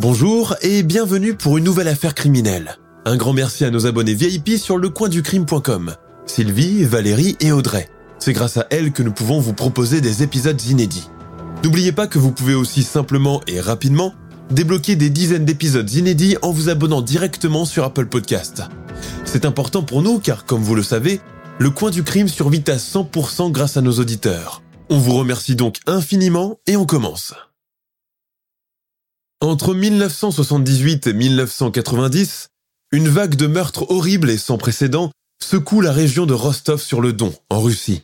[0.00, 2.78] Bonjour et bienvenue pour une nouvelle affaire criminelle.
[3.04, 5.94] Un grand merci à nos abonnés VIP sur lecoinducrime.com.
[6.24, 7.86] Sylvie, Valérie et Audrey.
[8.18, 11.10] C'est grâce à elles que nous pouvons vous proposer des épisodes inédits.
[11.62, 14.14] N'oubliez pas que vous pouvez aussi simplement et rapidement
[14.50, 18.62] débloquer des dizaines d'épisodes inédits en vous abonnant directement sur Apple Podcast.
[19.26, 21.20] C'est important pour nous car, comme vous le savez,
[21.58, 24.62] le coin du crime survit à 100% grâce à nos auditeurs.
[24.88, 27.34] On vous remercie donc infiniment et on commence.
[29.42, 32.48] Entre 1978 et 1990,
[32.92, 35.10] une vague de meurtres horribles et sans précédent
[35.42, 38.02] secoue la région de Rostov sur le Don, en Russie.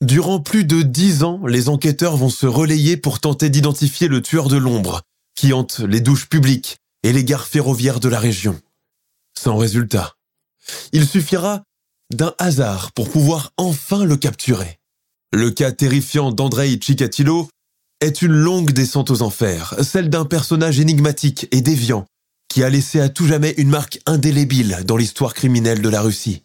[0.00, 4.46] Durant plus de dix ans, les enquêteurs vont se relayer pour tenter d'identifier le tueur
[4.46, 5.02] de l'ombre,
[5.34, 8.60] qui hante les douches publiques et les gares ferroviaires de la région.
[9.36, 10.14] Sans résultat.
[10.92, 11.64] Il suffira
[12.14, 14.78] d'un hasard pour pouvoir enfin le capturer.
[15.32, 17.48] Le cas terrifiant d'Andrei Chikatilo
[18.06, 22.06] est une longue descente aux enfers, celle d'un personnage énigmatique et déviant
[22.48, 26.42] qui a laissé à tout jamais une marque indélébile dans l'histoire criminelle de la Russie.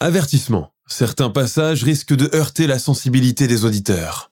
[0.00, 0.72] Avertissement.
[0.86, 4.27] Certains passages risquent de heurter la sensibilité des auditeurs.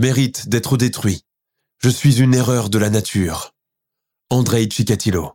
[0.00, 1.24] Mérite d'être détruit.
[1.78, 3.52] Je suis une erreur de la nature.
[4.30, 5.32] Andrei Chikatilo.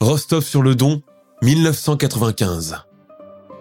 [0.00, 1.00] Rostov-sur-le-Don,
[1.40, 2.76] 1995.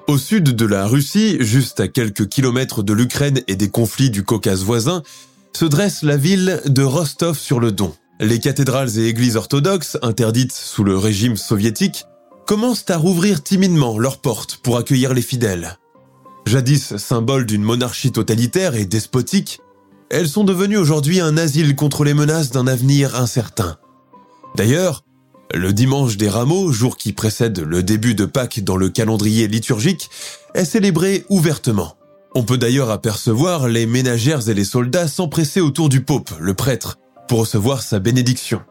[0.08, 4.26] Au sud de la Russie, juste à quelques kilomètres de l'Ukraine et des conflits du
[4.26, 5.04] Caucase voisin,
[5.56, 7.96] se dresse la ville de Rostov-sur-le-Don.
[8.20, 12.04] Les cathédrales et églises orthodoxes, interdites sous le régime soviétique,
[12.46, 15.78] commencent à rouvrir timidement leurs portes pour accueillir les fidèles.
[16.50, 19.60] Jadis symbole d'une monarchie totalitaire et despotique,
[20.10, 23.78] elles sont devenues aujourd'hui un asile contre les menaces d'un avenir incertain.
[24.56, 25.04] D'ailleurs,
[25.54, 30.10] le dimanche des rameaux, jour qui précède le début de Pâques dans le calendrier liturgique,
[30.56, 31.98] est célébré ouvertement.
[32.34, 36.98] On peut d'ailleurs apercevoir les ménagères et les soldats s'empresser autour du pope, le prêtre,
[37.28, 38.64] pour recevoir sa bénédiction.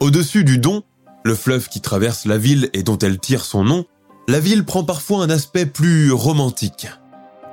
[0.00, 0.82] Au-dessus du don,
[1.22, 3.84] le fleuve qui traverse la ville et dont elle tire son nom,
[4.28, 6.88] la ville prend parfois un aspect plus romantique.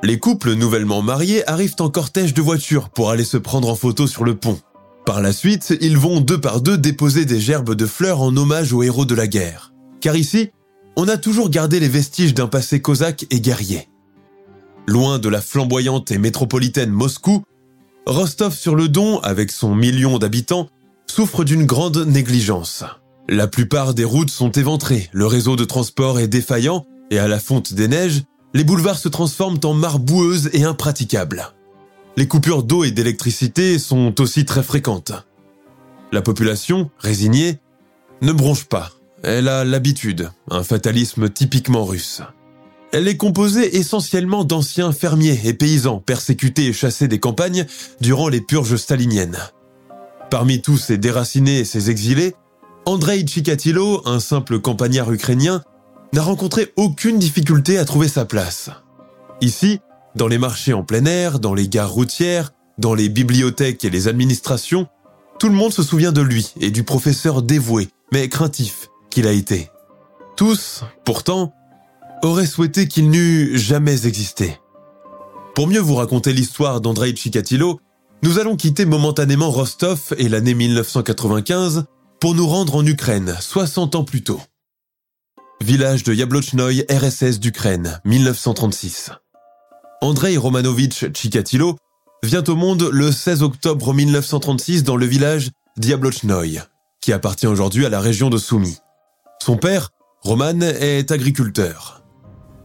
[0.01, 4.07] Les couples nouvellement mariés arrivent en cortège de voitures pour aller se prendre en photo
[4.07, 4.59] sur le pont.
[5.05, 8.73] Par la suite, ils vont deux par deux déposer des gerbes de fleurs en hommage
[8.73, 9.73] aux héros de la guerre.
[10.01, 10.49] Car ici,
[10.95, 13.87] on a toujours gardé les vestiges d'un passé cosaque et guerrier.
[14.87, 17.43] Loin de la flamboyante et métropolitaine Moscou,
[18.05, 20.67] Rostov sur le Don, avec son million d'habitants,
[21.07, 22.83] souffre d'une grande négligence.
[23.29, 27.39] La plupart des routes sont éventrées, le réseau de transport est défaillant, et à la
[27.39, 28.23] fonte des neiges,
[28.53, 31.53] les boulevards se transforment en mares boueuses et impraticables.
[32.17, 35.13] Les coupures d'eau et d'électricité sont aussi très fréquentes.
[36.11, 37.59] La population, résignée,
[38.21, 38.91] ne bronche pas.
[39.23, 42.21] Elle a l'habitude, un fatalisme typiquement russe.
[42.91, 47.65] Elle est composée essentiellement d'anciens fermiers et paysans persécutés et chassés des campagnes
[48.01, 49.39] durant les purges staliniennes.
[50.29, 52.35] Parmi tous ces déracinés et ces exilés,
[52.85, 55.63] Andrei Chikatilo, un simple campagnard ukrainien,
[56.11, 58.69] n'a rencontré aucune difficulté à trouver sa place.
[59.39, 59.79] Ici,
[60.15, 64.07] dans les marchés en plein air, dans les gares routières, dans les bibliothèques et les
[64.07, 64.87] administrations,
[65.39, 69.31] tout le monde se souvient de lui et du professeur dévoué, mais craintif qu'il a
[69.31, 69.69] été.
[70.35, 71.53] Tous, pourtant,
[72.21, 74.59] auraient souhaité qu'il n'eût jamais existé.
[75.55, 77.79] Pour mieux vous raconter l'histoire d'Andrei Chikatilo,
[78.23, 81.85] nous allons quitter momentanément Rostov et l'année 1995
[82.23, 84.39] pour nous rendre en Ukraine 60 ans plus tôt.
[85.59, 89.11] Village de Yablotchnoï, RSS d'Ukraine, 1936.
[89.99, 91.75] Andrei Romanovitch Chikatilo
[92.23, 96.61] vient au monde le 16 octobre 1936 dans le village Diablotchnoï,
[97.01, 98.77] qui appartient aujourd'hui à la région de Soumy.
[99.41, 99.89] Son père,
[100.21, 102.05] Roman, est agriculteur.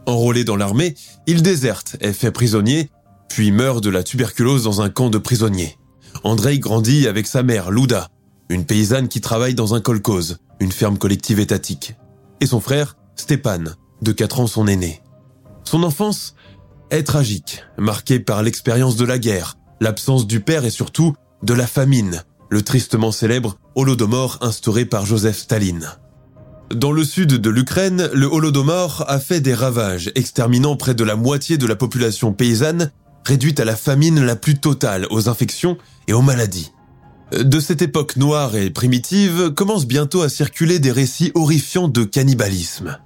[0.06, 0.94] Enrôlé dans l'armée,
[1.26, 2.90] il déserte, est fait prisonnier,
[3.28, 5.76] puis meurt de la tuberculose dans un camp de prisonniers.
[6.22, 8.08] Andrei grandit avec sa mère, Luda,
[8.48, 11.94] une paysanne qui travaille dans un kolkhoz, une ferme collective étatique,
[12.40, 13.64] et son frère, Stepan,
[14.02, 15.02] de 4 ans son aîné.
[15.64, 16.34] Son enfance
[16.90, 21.66] est tragique, marquée par l'expérience de la guerre, l'absence du père et surtout de la
[21.66, 25.88] famine, le tristement célèbre Holodomor instauré par Joseph Staline.
[26.74, 31.16] Dans le sud de l'Ukraine, le Holodomor a fait des ravages, exterminant près de la
[31.16, 32.90] moitié de la population paysanne,
[33.24, 35.78] réduite à la famine la plus totale, aux infections
[36.08, 36.72] et aux maladies.
[37.32, 42.98] De cette époque noire et primitive commencent bientôt à circuler des récits horrifiants de cannibalisme.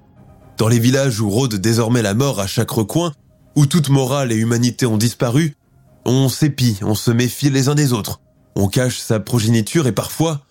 [0.59, 3.13] Dans les villages où rôde désormais la mort à chaque recoin,
[3.57, 5.57] où toute morale et humanité ont disparu,
[6.05, 8.21] on s'épie, on se méfie les uns des autres,
[8.55, 10.43] on cache sa progéniture et parfois,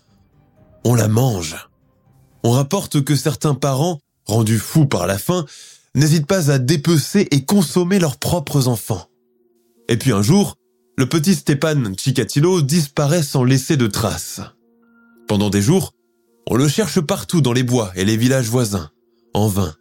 [0.84, 1.56] on la mange.
[2.44, 5.46] On rapporte que certains parents, rendus fous par la faim,
[5.96, 9.08] n'hésitent pas à dépecer et consommer leurs propres enfants.
[9.88, 10.58] Et puis un jour,
[11.02, 14.40] le petit Stepan Chikatilo disparaît sans laisser de traces.
[15.28, 15.96] Pendant des jours,
[16.48, 18.92] on le cherche partout dans les bois et les villages voisins,
[19.34, 19.74] en vain.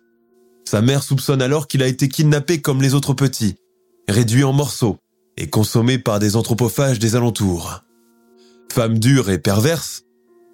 [0.65, 3.57] Sa mère soupçonne alors qu'il a été kidnappé comme les autres petits,
[4.09, 4.97] réduit en morceaux
[5.37, 7.85] et consommé par des anthropophages des alentours.
[8.73, 10.05] Femme dure et perverse,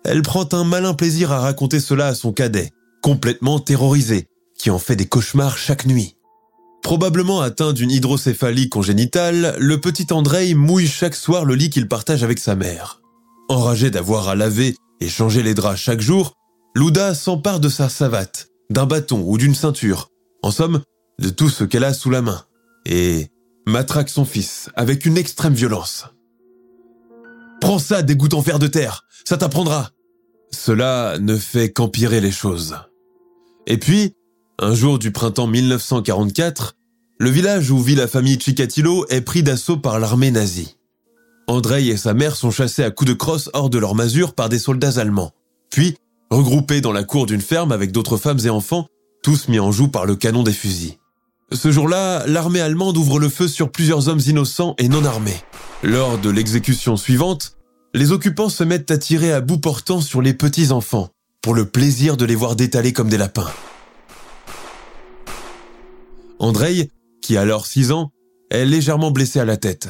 [0.05, 2.73] elle prend un malin plaisir à raconter cela à son cadet,
[3.05, 4.27] complètement terrorisé,
[4.59, 6.16] qui en fait des cauchemars chaque nuit.
[6.87, 12.23] Probablement atteint d'une hydrocéphalie congénitale, le petit Andrei mouille chaque soir le lit qu'il partage
[12.23, 13.01] avec sa mère.
[13.49, 16.35] Enragé d'avoir à laver et changer les draps chaque jour,
[16.77, 20.11] Luda s'empare de sa savate, d'un bâton ou d'une ceinture,
[20.45, 20.81] en somme,
[21.19, 22.45] de tout ce qu'elle a sous la main,
[22.85, 23.33] et
[23.67, 26.05] matraque son fils avec une extrême violence.
[27.61, 29.91] Prends ça, dégoûtant fer de terre, ça t'apprendra.
[30.53, 32.77] Cela ne fait qu'empirer les choses.
[33.67, 34.13] Et puis,
[34.59, 36.77] un jour du printemps 1944,
[37.19, 40.77] le village où vit la famille Chikatilo est pris d'assaut par l'armée nazie.
[41.47, 44.49] Andrei et sa mère sont chassés à coups de crosse hors de leur masure par
[44.49, 45.33] des soldats allemands.
[45.71, 45.97] Puis,
[46.31, 48.89] regroupés dans la cour d'une ferme avec d'autres femmes et enfants,
[49.23, 50.97] tous mis en joue par le canon des fusils.
[51.53, 55.41] Ce jour-là, l'armée allemande ouvre le feu sur plusieurs hommes innocents et non armés.
[55.83, 57.57] Lors de l'exécution suivante,
[57.95, 61.11] les occupants se mettent à tirer à bout portant sur les petits enfants,
[61.43, 63.51] pour le plaisir de les voir détaler comme des lapins.
[66.47, 66.91] Andrei
[67.27, 68.13] qui a alors 6 ans,
[68.51, 69.89] est légèrement blessée à la tête.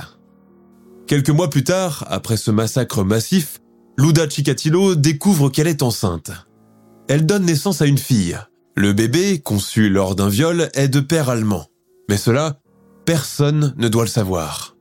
[1.07, 3.61] Quelques mois plus tard, après ce massacre massif,
[3.99, 6.31] Luda Chikatilo découvre qu'elle est enceinte.
[7.09, 8.39] Elle donne naissance à une fille.
[8.75, 11.67] Le bébé, conçu lors d'un viol, est de père allemand.
[12.09, 12.59] Mais cela,
[13.05, 14.77] personne ne doit le savoir.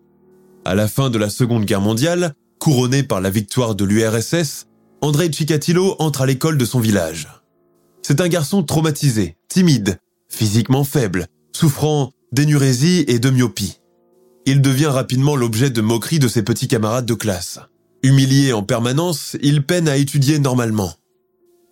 [0.63, 4.67] À la fin de la Seconde Guerre mondiale, couronné par la victoire de l'URSS,
[5.01, 7.27] Andrei Chikatilo entre à l'école de son village.
[8.01, 9.99] C'est un garçon traumatisé, timide,
[10.29, 13.79] physiquement faible, souffrant d'énurésie et de myopie.
[14.45, 17.59] Il devient rapidement l'objet de moqueries de ses petits camarades de classe.
[18.03, 20.93] Humilié en permanence, il peine à étudier normalement.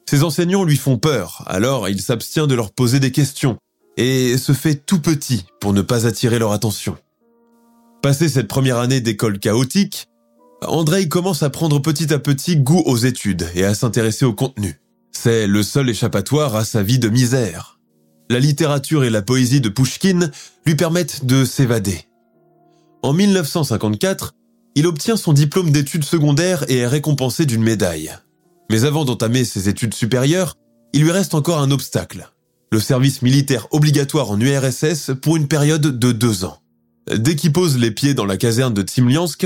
[0.09, 3.57] Ses enseignants lui font peur, alors il s'abstient de leur poser des questions
[3.97, 6.97] et se fait tout petit pour ne pas attirer leur attention.
[8.01, 10.07] Passé cette première année d'école chaotique,
[10.65, 14.79] Andrei commence à prendre petit à petit goût aux études et à s'intéresser au contenu.
[15.11, 17.72] C'est le seul échappatoire à sa vie de misère
[18.33, 20.31] la littérature et la poésie de Pushkin
[20.65, 22.07] lui permettent de s'évader.
[23.03, 24.33] En 1954,
[24.73, 28.11] il obtient son diplôme d'études secondaires et est récompensé d'une médaille.
[28.71, 30.55] Mais avant d'entamer ses études supérieures,
[30.93, 32.31] il lui reste encore un obstacle.
[32.71, 36.57] Le service militaire obligatoire en URSS pour une période de deux ans.
[37.15, 39.45] Dès qu'il pose les pieds dans la caserne de Tsimliansk,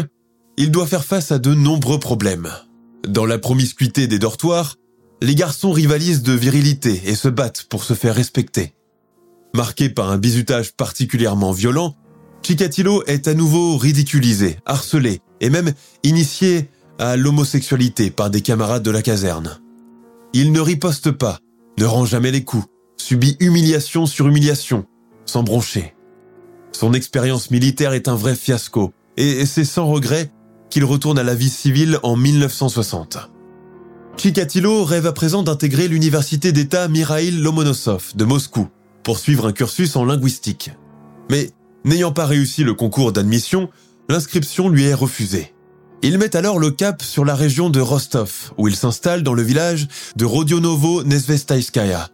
[0.55, 2.49] il doit faire face à de nombreux problèmes.
[3.05, 4.75] Dans la promiscuité des dortoirs,
[5.21, 8.76] les garçons rivalisent de virilité et se battent pour se faire respecter.
[9.53, 11.95] Marqué par un bizutage particulièrement violent,
[12.43, 15.73] Chikatilo est à nouveau ridiculisé, harcelé et même
[16.03, 19.59] initié à l'homosexualité par des camarades de la caserne.
[20.33, 21.39] Il ne riposte pas,
[21.77, 22.65] ne rend jamais les coups,
[22.97, 24.85] subit humiliation sur humiliation,
[25.25, 25.95] sans broncher.
[26.71, 30.31] Son expérience militaire est un vrai fiasco, et c'est sans regret
[30.69, 33.29] qu'il retourne à la vie civile en 1960.
[34.17, 38.67] Chikatilo rêve à présent d'intégrer l'université d'État Mirail Lomonosov de Moscou
[39.03, 40.71] pour suivre un cursus en linguistique.
[41.29, 41.51] Mais
[41.85, 43.69] n'ayant pas réussi le concours d'admission,
[44.09, 45.53] l'inscription lui est refusée.
[46.03, 49.41] Il met alors le cap sur la région de Rostov, où il s'installe dans le
[49.41, 52.09] village de Rodionovo Nezvestaiskaya.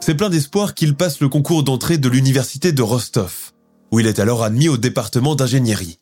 [0.00, 3.52] C'est plein d'espoir qu'il passe le concours d'entrée de l'université de Rostov,
[3.90, 5.98] où il est alors admis au département d'ingénierie.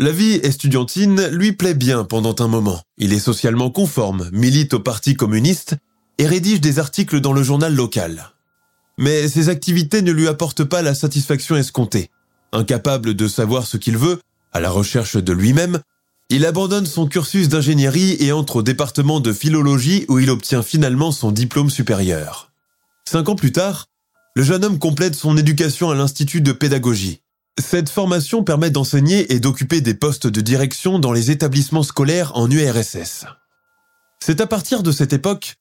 [0.00, 2.80] La vie estudiantine lui plaît bien pendant un moment.
[2.98, 5.76] Il est socialement conforme, milite au Parti communiste
[6.18, 8.33] et rédige des articles dans le journal local.
[8.98, 12.10] Mais ses activités ne lui apportent pas la satisfaction escomptée.
[12.52, 14.20] Incapable de savoir ce qu'il veut,
[14.52, 15.80] à la recherche de lui-même,
[16.30, 21.12] il abandonne son cursus d'ingénierie et entre au département de philologie où il obtient finalement
[21.12, 22.52] son diplôme supérieur.
[23.04, 23.86] Cinq ans plus tard,
[24.34, 27.20] le jeune homme complète son éducation à l'Institut de pédagogie.
[27.60, 32.50] Cette formation permet d'enseigner et d'occuper des postes de direction dans les établissements scolaires en
[32.50, 33.26] URSS.
[34.20, 35.54] C'est à partir de cette époque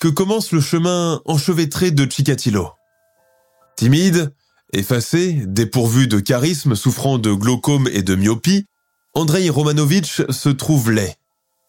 [0.00, 2.70] que commence le chemin enchevêtré de Chikatilo.
[3.76, 4.34] Timide,
[4.72, 8.64] effacé, dépourvu de charisme, souffrant de glaucome et de myopie,
[9.14, 11.16] Andrei Romanovitch se trouve laid.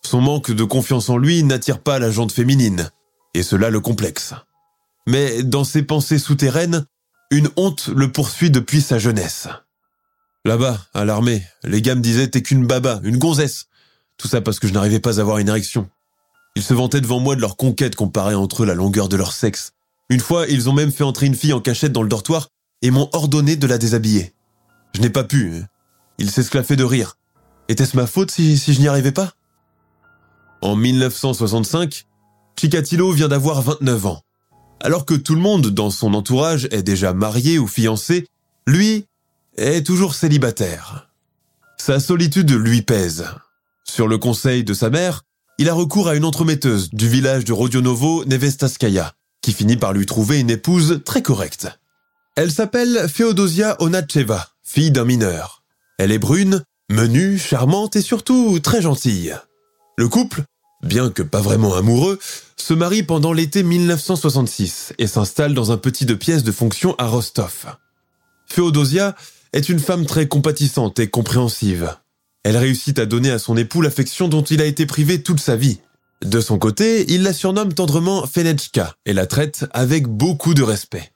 [0.02, 2.90] Son manque de confiance en lui n'attire pas la jante féminine,
[3.34, 4.34] et cela le complexe.
[5.08, 6.86] Mais dans ses pensées souterraines,
[7.32, 9.48] une honte le poursuit depuis sa jeunesse.
[10.46, 13.68] Là-bas, à l'armée, les gars me disaient t'es qu'une baba, une gonzesse.
[14.18, 15.90] Tout ça parce que je n'arrivais pas à avoir une érection.
[16.56, 19.34] Ils se vantaient devant moi de leur conquête comparée entre eux la longueur de leur
[19.34, 19.72] sexe.
[20.10, 22.50] Une fois, ils ont même fait entrer une fille en cachette dans le dortoir
[22.82, 24.34] et m'ont ordonné de la déshabiller.
[24.94, 25.64] Je n'ai pas pu.
[26.18, 27.18] Ils s'esclaffaient de rire.
[27.70, 29.32] Était-ce ma faute si, si je n'y arrivais pas?
[30.62, 32.06] En 1965,
[32.60, 34.22] Chikatilo vient d'avoir 29 ans.
[34.82, 38.28] Alors que tout le monde dans son entourage est déjà marié ou fiancé,
[38.68, 39.06] lui
[39.56, 41.10] est toujours célibataire.
[41.78, 43.26] Sa solitude lui pèse.
[43.84, 45.24] Sur le conseil de sa mère,
[45.58, 50.06] il a recours à une entremetteuse du village de Rodionovo, Nevestaskaya, qui finit par lui
[50.06, 51.68] trouver une épouse très correcte.
[52.36, 55.64] Elle s'appelle Feodosia Onacheva, fille d'un mineur.
[56.00, 59.36] Elle est brune, menue, charmante et surtout très gentille.
[59.98, 60.44] Le couple
[60.84, 62.20] bien que pas vraiment amoureux,
[62.58, 67.08] se marie pendant l'été 1966 et s'installe dans un petit de pièces de fonction à
[67.08, 67.76] Rostov.
[68.48, 69.16] Féodosia
[69.54, 71.96] est une femme très compatissante et compréhensive.
[72.44, 75.56] Elle réussit à donner à son époux l'affection dont il a été privé toute sa
[75.56, 75.80] vie.
[76.24, 81.12] De son côté, il la surnomme tendrement Fenechka et la traite avec beaucoup de respect.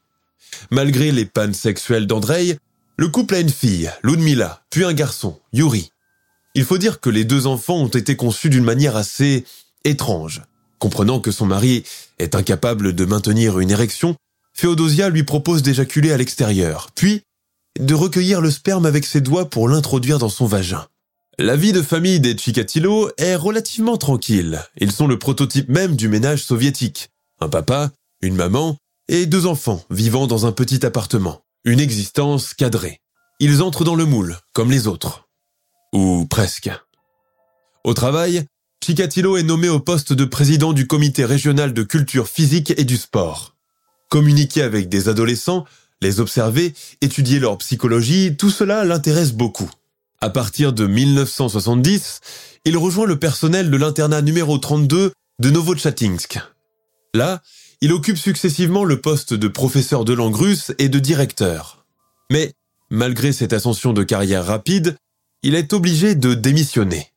[0.72, 2.58] Malgré les pannes sexuelles d'Andrei,
[2.98, 5.92] le couple a une fille, Ludmila, puis un garçon, Yuri.
[6.54, 9.46] Il faut dire que les deux enfants ont été conçus d'une manière assez
[9.84, 10.42] étrange.
[10.80, 11.84] Comprenant que son mari
[12.20, 14.16] est incapable de maintenir une érection,
[14.54, 17.24] Féodosia lui propose d'éjaculer à l'extérieur, puis
[17.80, 20.88] de recueillir le sperme avec ses doigts pour l'introduire dans son vagin.
[21.38, 24.64] La vie de famille des Chikatilo est relativement tranquille.
[24.78, 27.10] Ils sont le prototype même du ménage soviétique.
[27.42, 28.78] Un papa, une maman
[29.10, 31.42] et deux enfants vivant dans un petit appartement.
[31.66, 33.02] Une existence cadrée.
[33.42, 35.28] Ils entrent dans le moule, comme les autres.
[35.92, 36.70] Ou presque.
[37.84, 38.46] Au travail,
[38.82, 42.96] Chikatilo est nommé au poste de président du comité régional de culture physique et du
[42.96, 43.58] sport.
[44.10, 45.66] Communiquer avec des adolescents,
[46.02, 49.70] les observer, étudier leur psychologie, tout cela l'intéresse beaucoup.
[50.22, 52.22] À partir de 1970,
[52.66, 56.40] il rejoint le personnel de l'internat numéro 32 de Novochatinsk.
[57.14, 57.42] Là,
[57.82, 61.86] il occupe successivement le poste de professeur de langue russe et de directeur.
[62.32, 62.54] Mais,
[62.90, 64.98] malgré cette ascension de carrière rapide,
[65.44, 67.12] il est obligé de démissionner.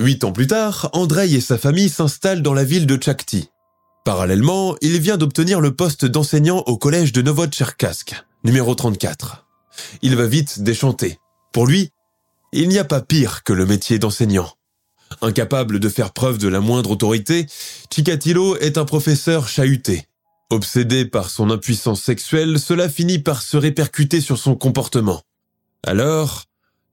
[0.00, 3.48] Huit ans plus tard, Andrei et sa famille s'installent dans la ville de Tchakti.
[4.04, 9.46] Parallèlement, il vient d'obtenir le poste d'enseignant au collège de Novotcherkask, numéro 34.
[10.02, 11.18] Il va vite déchanter.
[11.52, 11.90] Pour lui,
[12.54, 14.48] il n'y a pas pire que le métier d'enseignant.
[15.20, 17.46] Incapable de faire preuve de la moindre autorité,
[17.92, 20.06] Chikatilo est un professeur chahuté.
[20.50, 25.22] Obsédé par son impuissance sexuelle, cela finit par se répercuter sur son comportement.
[25.84, 26.44] Alors,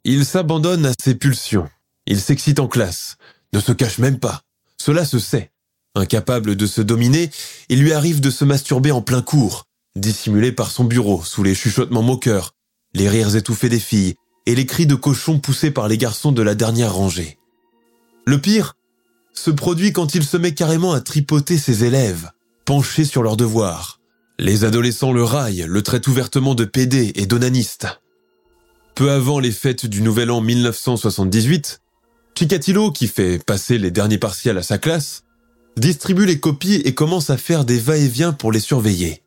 [0.04, 1.70] il s'abandonne à ses pulsions.
[2.08, 3.18] Il s'excite en classe,
[3.54, 4.42] ne se cache même pas.
[4.80, 5.52] Cela se sait.
[5.94, 7.30] Incapable de se dominer,
[7.70, 9.66] il lui arrive de se masturber en plein cours,
[9.96, 12.56] dissimulé par son bureau sous les chuchotements moqueurs,
[12.96, 14.16] les rires étouffés des filles
[14.46, 17.38] et les cris de cochon poussés par les garçons de la dernière rangée.
[18.26, 18.76] Le pire
[19.34, 22.32] se produit quand il se met carrément à tripoter ses élèves,
[22.66, 24.00] penchés sur leurs devoirs.
[24.40, 27.88] Les adolescents le raillent, le traitent ouvertement de pédé et d'onaniste.
[28.96, 31.82] Peu avant les fêtes du Nouvel An 1978,
[32.38, 35.24] Chikatilo, qui fait passer les derniers partiels à sa classe,
[35.78, 39.24] distribue les copies et commence à faire des va-et-vient pour les surveiller.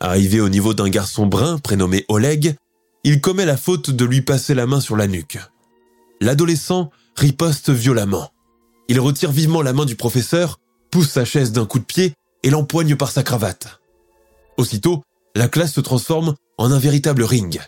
[0.00, 2.56] Arrivé au niveau d'un garçon brun prénommé Oleg,
[3.04, 5.38] il commet la faute de lui passer la main sur la nuque.
[6.20, 8.30] L'adolescent riposte violemment.
[8.88, 10.58] Il retire vivement la main du professeur,
[10.90, 13.80] pousse sa chaise d'un coup de pied et l'empoigne par sa cravate.
[14.56, 15.02] Aussitôt,
[15.34, 17.60] la classe se transforme en un véritable ring.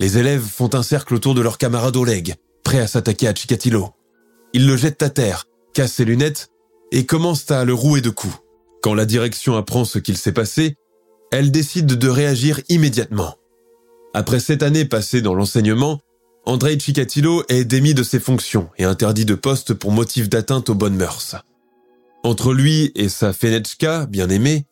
[0.00, 3.90] Les élèves font un cercle autour de leur camarade Oleg, prêt à s'attaquer à Chikatilo.
[4.52, 6.50] Ils le jettent à terre, cassent ses lunettes
[6.92, 8.36] et commencent à le rouer de coups.
[8.82, 10.76] Quand la direction apprend ce qu'il s'est passé,
[11.30, 13.36] elle décide de réagir immédiatement.
[14.14, 16.00] Après sept années passées dans l'enseignement,
[16.46, 20.76] Andrei Chikatilo est démis de ses fonctions et interdit de poste pour motif d'atteinte aux
[20.76, 21.34] bonnes mœurs.
[22.22, 24.66] Entre lui et sa Fenechka, bien aimée,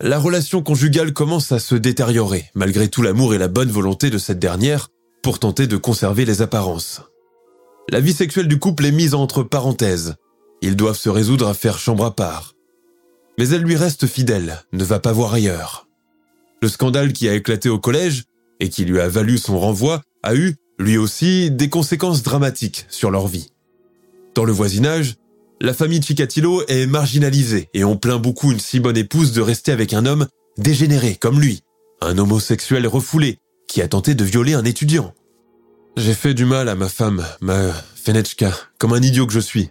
[0.00, 4.18] la relation conjugale commence à se détériorer, malgré tout l'amour et la bonne volonté de
[4.18, 4.88] cette dernière
[5.22, 7.00] pour tenter de conserver les apparences.
[7.90, 10.16] La vie sexuelle du couple est mise entre parenthèses.
[10.60, 12.54] Ils doivent se résoudre à faire chambre à part.
[13.38, 15.86] Mais elle lui reste fidèle, ne va pas voir ailleurs.
[16.62, 18.24] Le scandale qui a éclaté au collège
[18.60, 23.10] et qui lui a valu son renvoi a eu, lui aussi, des conséquences dramatiques sur
[23.10, 23.52] leur vie.
[24.34, 25.16] Dans le voisinage,
[25.60, 29.72] la famille Chikatilo est marginalisée et on plaint beaucoup une si bonne épouse de rester
[29.72, 31.62] avec un homme dégénéré comme lui,
[32.00, 35.12] un homosexuel refoulé qui a tenté de violer un étudiant.
[35.96, 39.70] J'ai fait du mal à ma femme, ma Fenechka, comme un idiot que je suis.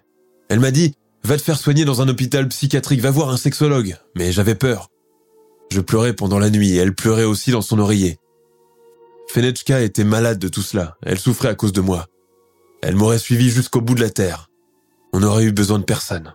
[0.50, 3.98] Elle m'a dit Va te faire soigner dans un hôpital psychiatrique, va voir un sexologue.
[4.16, 4.90] Mais j'avais peur.
[5.72, 8.18] Je pleurais pendant la nuit et elle pleurait aussi dans son oreiller.
[9.30, 10.98] Fenechka était malade de tout cela.
[11.04, 12.08] Elle souffrait à cause de moi.
[12.82, 14.50] Elle m'aurait suivi jusqu'au bout de la terre.
[15.14, 16.34] On n'aurait eu besoin de personne.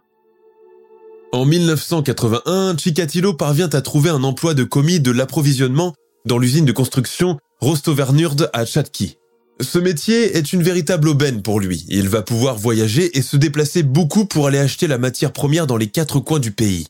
[1.33, 5.95] En 1981, Chikatilo parvient à trouver un emploi de commis de l'approvisionnement
[6.27, 9.17] dans l'usine de construction Rostovernurd à Chatki.
[9.61, 11.87] Ce métier est une véritable aubaine pour lui.
[11.89, 15.77] Il va pouvoir voyager et se déplacer beaucoup pour aller acheter la matière première dans
[15.77, 16.89] les quatre coins du pays.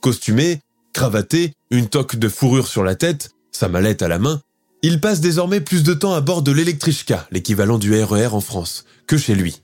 [0.00, 0.60] Costumé,
[0.92, 4.40] cravaté, une toque de fourrure sur la tête, sa mallette à la main,
[4.82, 8.40] il passe désormais plus de temps à bord de l'électrichka, l'équivalent du RER e en
[8.40, 9.62] France, que chez lui.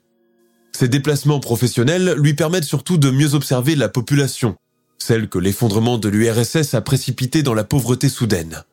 [0.73, 4.57] Ses déplacements professionnels lui permettent surtout de mieux observer la population,
[4.99, 8.65] celle que l'effondrement de l'URSS a précipitée dans la pauvreté soudaine.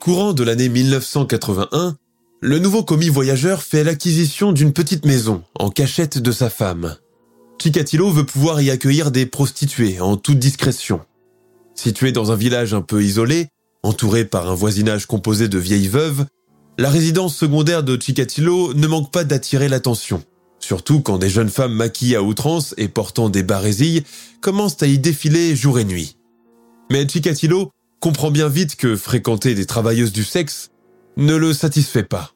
[0.00, 1.96] Courant de l'année 1981,
[2.40, 6.96] le nouveau commis voyageur fait l'acquisition d'une petite maison en cachette de sa femme.
[7.62, 11.00] Chikatilo veut pouvoir y accueillir des prostituées en toute discrétion.
[11.76, 13.46] Situé dans un village un peu isolé,
[13.82, 16.26] entouré par un voisinage composé de vieilles veuves,
[16.78, 20.22] la résidence secondaire de Chikatilo ne manque pas d'attirer l'attention,
[20.58, 24.04] surtout quand des jeunes femmes maquillées à outrance et portant des barésilles
[24.40, 26.16] commencent à y défiler jour et nuit.
[26.90, 30.70] Mais Chikatilo comprend bien vite que fréquenter des travailleuses du sexe
[31.16, 32.32] ne le satisfait pas.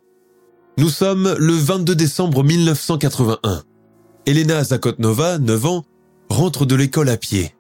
[0.79, 3.63] Nous sommes le 22 décembre 1981.
[4.27, 5.85] Elena Zakotnova, 9 ans,
[6.29, 7.56] rentre de l'école à pied.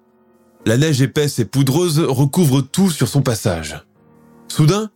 [0.66, 3.86] La neige épaisse et poudreuse recouvre tout sur son passage.
[4.48, 4.90] Soudain,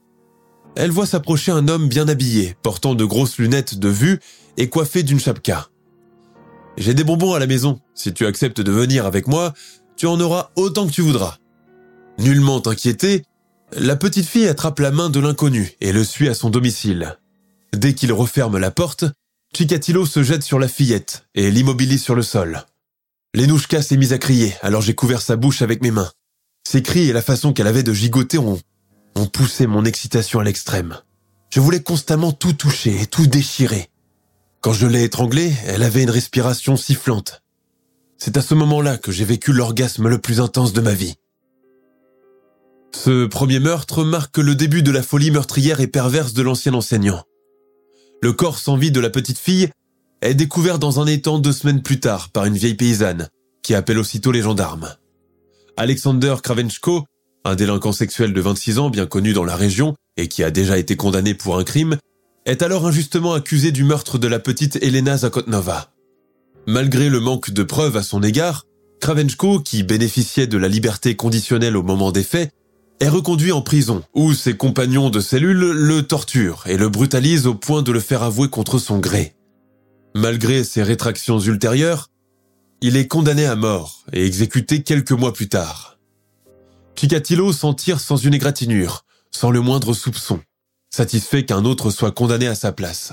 [0.75, 4.19] elle voit s'approcher un homme bien habillé, portant de grosses lunettes de vue
[4.57, 5.69] et coiffé d'une chapka.
[6.77, 7.81] J'ai des bonbons à la maison.
[7.95, 9.55] Si tu acceptes de venir avec moi,
[9.97, 11.37] tu en auras autant que tu voudras.
[12.19, 13.23] Nullement inquiétée,
[13.77, 17.17] la petite fille attrape la main de l'inconnu et le suit à son domicile.
[17.73, 19.05] Dès qu'il referme la porte,
[19.55, 22.65] Chikatilo se jette sur la fillette et l'immobilise sur le sol.
[23.35, 26.11] Lenouchka s'est mise à crier, alors j'ai couvert sa bouche avec mes mains.
[26.67, 28.61] Ses cris et la façon qu'elle avait de gigoter ont,
[29.15, 30.99] ont poussé mon excitation à l'extrême.
[31.51, 33.89] Je voulais constamment tout toucher et tout déchirer.
[34.61, 37.43] Quand je l'ai étranglée, elle avait une respiration sifflante.
[38.19, 41.15] C'est à ce moment-là que j'ai vécu l'orgasme le plus intense de ma vie.
[42.93, 47.23] Ce premier meurtre marque le début de la folie meurtrière et perverse de l'ancien enseignant.
[48.23, 49.71] Le corps sans vie de la petite fille
[50.23, 53.29] est découvert dans un étang deux semaines plus tard par une vieille paysanne,
[53.63, 54.95] qui appelle aussitôt les gendarmes.
[55.77, 57.05] Alexander Kravenchko,
[57.45, 60.77] un délinquant sexuel de 26 ans bien connu dans la région et qui a déjà
[60.79, 61.97] été condamné pour un crime,
[62.45, 65.93] est alors injustement accusé du meurtre de la petite Elena Zakotnova.
[66.67, 68.67] Malgré le manque de preuves à son égard,
[69.01, 72.53] Kravenchko, qui bénéficiait de la liberté conditionnelle au moment des faits,
[73.01, 77.55] est reconduit en prison, où ses compagnons de cellule le torturent et le brutalisent au
[77.55, 79.35] point de le faire avouer contre son gré.
[80.15, 82.11] Malgré ses rétractions ultérieures,
[82.81, 85.99] il est condamné à mort et exécuté quelques mois plus tard.
[86.97, 90.41] Chikatilo s'en tire sans une égratignure, sans le moindre soupçon,
[90.91, 93.13] satisfait qu'un autre soit condamné à sa place.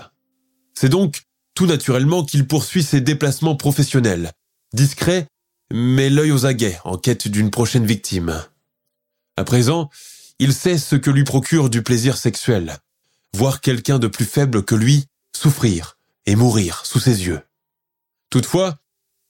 [0.74, 4.32] C'est donc tout naturellement qu'il poursuit ses déplacements professionnels,
[4.74, 5.28] discret,
[5.72, 8.44] mais l'œil aux aguets en quête d'une prochaine victime.
[9.38, 9.90] À présent,
[10.40, 12.78] il sait ce que lui procure du plaisir sexuel.
[13.34, 15.06] Voir quelqu'un de plus faible que lui
[15.36, 15.97] souffrir
[16.28, 17.42] et mourir sous ses yeux.
[18.30, 18.78] Toutefois,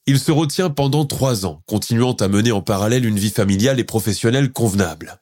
[0.06, 3.84] il se retient pendant trois ans, continuant à mener en parallèle une vie familiale et
[3.84, 5.20] professionnelle convenable.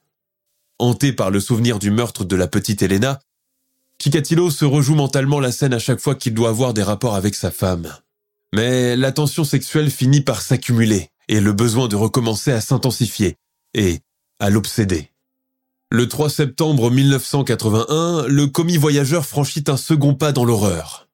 [0.78, 3.20] Hanté par le souvenir du meurtre de la petite Elena,
[4.00, 7.34] Chikatilo se rejoue mentalement la scène à chaque fois qu'il doit avoir des rapports avec
[7.34, 7.92] sa femme.
[8.54, 13.36] Mais la tension sexuelle finit par s'accumuler et le besoin de recommencer à s'intensifier.
[13.74, 14.00] Et,
[14.38, 15.10] à l'obséder.
[15.90, 21.05] Le 3 septembre 1981, le commis voyageur franchit un second pas dans l'horreur.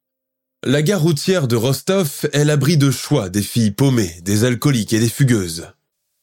[0.65, 5.01] La gare routière de Rostov est l'abri de choix des filles paumées, des alcooliques et
[5.01, 5.67] des fugueuses.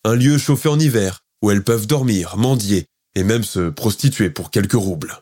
[0.06, 4.50] Un lieu chauffé en hiver, où elles peuvent dormir, mendier et même se prostituer pour
[4.50, 5.14] quelques roubles.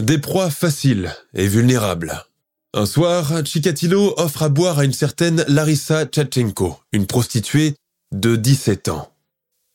[0.00, 2.24] Des proies faciles et vulnérables.
[2.72, 7.74] Un soir, Chikatilo offre à boire à une certaine Larissa Tchatchenko, une prostituée
[8.10, 9.12] de 17 ans.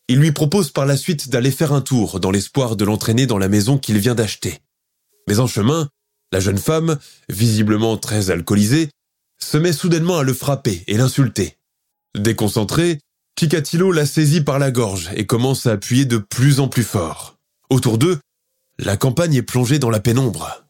[0.07, 3.37] Il lui propose par la suite d'aller faire un tour dans l'espoir de l'entraîner dans
[3.37, 4.59] la maison qu'il vient d'acheter.
[5.27, 5.87] Mais en chemin,
[6.31, 6.97] la jeune femme,
[7.29, 8.89] visiblement très alcoolisée,
[9.39, 11.57] se met soudainement à le frapper et l'insulter.
[12.15, 12.99] Déconcentré,
[13.39, 17.37] Chikatilo la saisit par la gorge et commence à appuyer de plus en plus fort.
[17.69, 18.19] Autour d'eux,
[18.79, 20.65] la campagne est plongée dans la pénombre.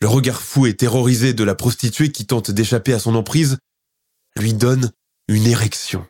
[0.00, 3.58] Le regard fou et terrorisé de la prostituée qui tente d'échapper à son emprise
[4.36, 4.90] lui donne
[5.28, 6.06] une érection.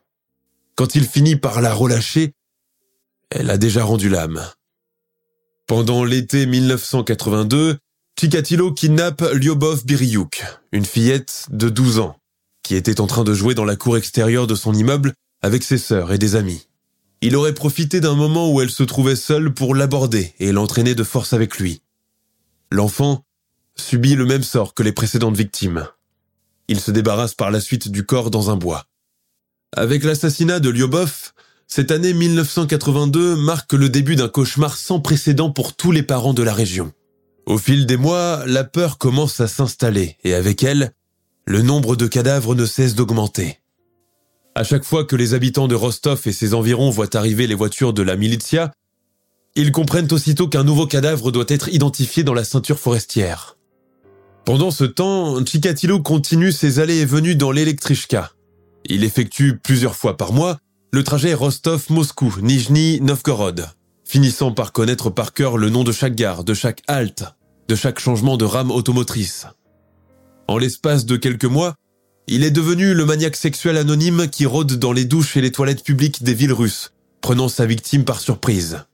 [0.77, 2.33] Quand il finit par la relâcher,
[3.31, 4.43] elle a déjà rendu l'âme.
[5.67, 7.79] Pendant l'été 1982,
[8.19, 12.17] Chikatilo kidnappe Lyobov Biriouk, une fillette de 12 ans,
[12.63, 15.79] qui était en train de jouer dans la cour extérieure de son immeuble avec ses
[15.79, 16.69] sœurs et des amis.
[17.21, 21.03] Il aurait profité d'un moment où elle se trouvait seule pour l'aborder et l'entraîner de
[21.03, 21.83] force avec lui.
[22.71, 23.25] L'enfant
[23.77, 25.89] subit le même sort que les précédentes victimes.
[26.69, 28.87] Il se débarrasse par la suite du corps dans un bois.
[29.75, 31.33] Avec l'assassinat de Lyobov,
[31.67, 36.43] cette année 1982 marque le début d'un cauchemar sans précédent pour tous les parents de
[36.43, 36.93] la région.
[37.47, 40.93] Au fil des mois, la peur commence à s'installer et avec elle,
[41.45, 43.59] le nombre de cadavres ne cesse d'augmenter.
[44.55, 47.93] À chaque fois que les habitants de Rostov et ses environs voient arriver les voitures
[47.93, 48.71] de la militia,
[49.55, 53.57] ils comprennent aussitôt qu'un nouveau cadavre doit être identifié dans la ceinture forestière.
[54.45, 58.33] Pendant ce temps, Chikatilo continue ses allées et venues dans l'électrichka.
[58.85, 60.59] Il effectue plusieurs fois par mois
[60.93, 63.67] le trajet Rostov-Moscou, Nijni-Novgorod,
[64.13, 67.25] finissant par connaître par cœur le nom de chaque gare, de chaque halte,
[67.69, 69.47] de chaque changement de rame automotrice.
[70.49, 71.77] En l'espace de quelques mois,
[72.27, 75.83] il est devenu le maniaque sexuel anonyme qui rôde dans les douches et les toilettes
[75.83, 78.85] publiques des villes russes, prenant sa victime par surprise.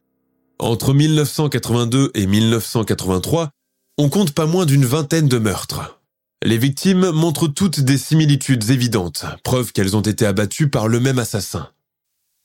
[0.60, 3.50] Entre 1982 et 1983,
[3.98, 6.00] on compte pas moins d'une vingtaine de meurtres.
[6.44, 11.18] Les victimes montrent toutes des similitudes évidentes, preuve qu'elles ont été abattues par le même
[11.18, 11.70] assassin.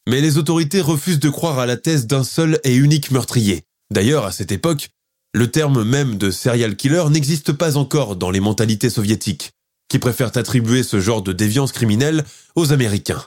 [0.08, 3.64] Mais les autorités refusent de croire à la thèse d'un seul et unique meurtrier.
[3.92, 4.90] D'ailleurs, à cette époque,
[5.34, 9.52] le terme même de serial killer n'existe pas encore dans les mentalités soviétiques,
[9.88, 12.24] qui préfèrent attribuer ce genre de déviance criminelle
[12.56, 13.24] aux Américains.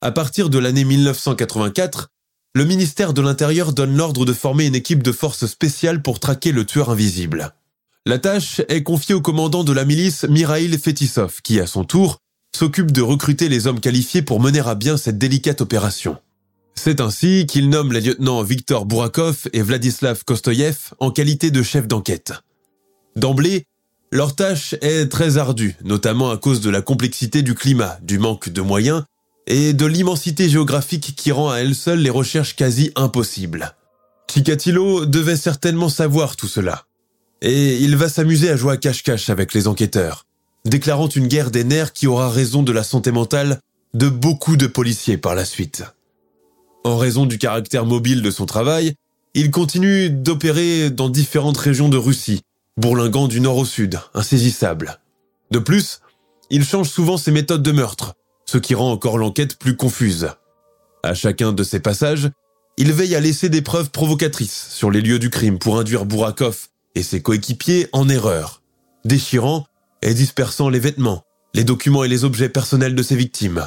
[0.00, 2.08] À partir de l'année 1984,
[2.54, 6.52] le ministère de l'Intérieur donne l'ordre de former une équipe de forces spéciales pour traquer
[6.52, 7.52] le tueur invisible.
[8.06, 12.18] La tâche est confiée au commandant de la milice Mirail Fetisov, qui, à son tour,
[12.56, 16.16] s'occupe de recruter les hommes qualifiés pour mener à bien cette délicate opération.
[16.74, 21.86] C'est ainsi qu'il nomme les lieutenants Viktor Bourakov et Vladislav Kostoyev en qualité de chefs
[21.86, 22.32] d'enquête.
[23.16, 23.66] D'emblée,
[24.12, 28.48] leur tâche est très ardue, notamment à cause de la complexité du climat, du manque
[28.48, 29.04] de moyens
[29.46, 33.74] et de l'immensité géographique qui rend à elle seule les recherches quasi impossibles.
[34.30, 36.84] Chikatilo devait certainement savoir tout cela.
[37.42, 40.25] Et il va s'amuser à jouer à cache-cache avec les enquêteurs,
[40.66, 43.60] déclarant une guerre des nerfs qui aura raison de la santé mentale
[43.94, 45.84] de beaucoup de policiers par la suite.
[46.84, 48.94] En raison du caractère mobile de son travail,
[49.34, 52.42] il continue d'opérer dans différentes régions de Russie,
[52.76, 55.00] bourlinguant du nord au sud, insaisissable.
[55.50, 56.00] De plus,
[56.50, 60.28] il change souvent ses méthodes de meurtre, ce qui rend encore l'enquête plus confuse.
[61.02, 62.30] À chacun de ces passages,
[62.78, 66.68] il veille à laisser des preuves provocatrices sur les lieux du crime pour induire Bourakov
[66.94, 68.62] et ses coéquipiers en erreur,
[69.04, 69.66] déchirant
[70.02, 71.22] et dispersant les vêtements,
[71.54, 73.66] les documents et les objets personnels de ses victimes.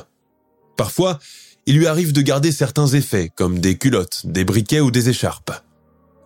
[0.78, 1.20] Parfois,
[1.66, 5.52] il lui arrive de garder certains effets, comme des culottes, des briquets ou des écharpes.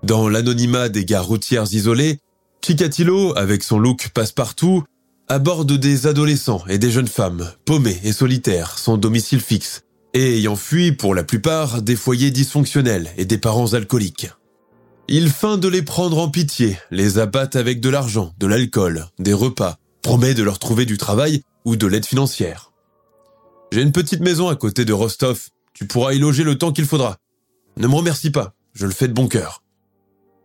[0.04, 2.20] Dans l'anonymat des gares routières isolées,
[2.64, 4.84] Chikatilo, avec son look passe-partout,
[5.28, 9.82] aborde des adolescents et des jeunes femmes, paumés et solitaires, sans domicile fixe,
[10.14, 14.30] et ayant fui, pour la plupart, des foyers dysfonctionnels et des parents alcooliques.
[15.08, 19.34] Il feint de les prendre en pitié, les abatte avec de l'argent, de l'alcool, des
[19.34, 22.72] repas, promet de leur trouver du travail ou de l'aide financière.
[23.72, 26.86] J'ai une petite maison à côté de Rostov, tu pourras y loger le temps qu'il
[26.86, 27.18] faudra.
[27.78, 29.64] Ne me remercie pas, je le fais de bon cœur.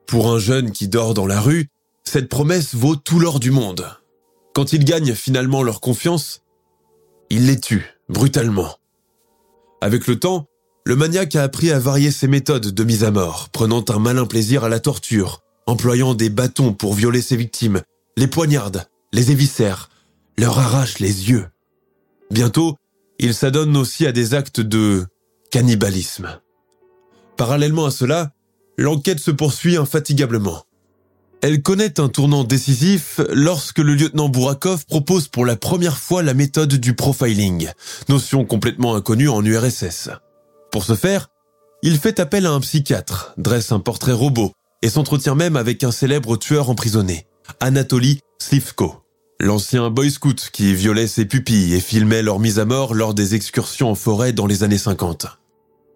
[0.06, 1.68] Pour un jeune qui dort dans la rue,
[2.04, 3.86] cette promesse vaut tout l'or du monde.
[4.54, 6.40] Quand ils gagnent finalement leur confiance,
[7.28, 8.76] il les tue, brutalement.
[9.82, 10.46] Avec le temps,
[10.86, 14.24] le maniaque a appris à varier ses méthodes de mise à mort, prenant un malin
[14.24, 17.82] plaisir à la torture, employant des bâtons pour violer ses victimes,
[18.16, 19.88] les poignarde, les éviscère,
[20.36, 21.46] leur arrache les yeux.
[22.30, 22.76] Bientôt,
[23.18, 25.06] il s'adonne aussi à des actes de
[25.50, 26.40] cannibalisme.
[27.36, 28.32] Parallèlement à cela,
[28.76, 30.62] l'enquête se poursuit infatigablement.
[31.40, 36.34] Elle connaît un tournant décisif lorsque le lieutenant Bourakov propose pour la première fois la
[36.34, 37.70] méthode du profiling,
[38.08, 40.10] notion complètement inconnue en URSS.
[40.72, 41.28] Pour ce faire,
[41.82, 45.92] il fait appel à un psychiatre, dresse un portrait robot et s'entretient même avec un
[45.92, 47.26] célèbre tueur emprisonné,
[47.60, 49.02] Anatoly Slivko.
[49.40, 53.34] L'ancien boy scout qui violait ses pupilles et filmait leur mise à mort lors des
[53.34, 55.26] excursions en forêt dans les années 50.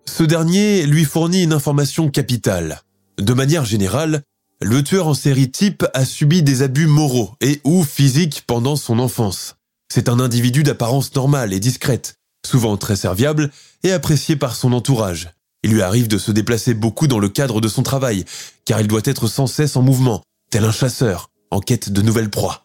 [0.07, 2.83] Ce dernier lui fournit une information capitale.
[3.19, 4.23] De manière générale,
[4.61, 8.99] le tueur en série type a subi des abus moraux et ou physiques pendant son
[8.99, 9.57] enfance.
[9.93, 13.51] C'est un individu d'apparence normale et discrète, souvent très serviable
[13.83, 15.31] et apprécié par son entourage.
[15.63, 18.25] Il lui arrive de se déplacer beaucoup dans le cadre de son travail,
[18.65, 22.31] car il doit être sans cesse en mouvement, tel un chasseur, en quête de nouvelles
[22.31, 22.65] proies.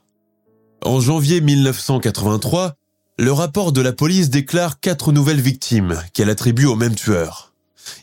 [0.81, 2.75] En janvier 1983,
[3.19, 7.53] le rapport de la police déclare quatre nouvelles victimes qu'elle attribue au même tueur.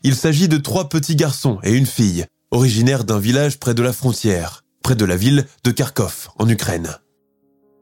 [0.02, 3.94] Il s'agit de trois petits garçons et une fille, originaires d'un village près de la
[3.94, 6.98] frontière, près de la ville de Kharkov, en Ukraine.